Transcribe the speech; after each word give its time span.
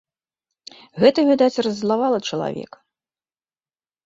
Гэта, 1.03 1.19
відаць, 1.29 1.61
раззлавала 1.67 2.19
чалавека. 2.31 2.77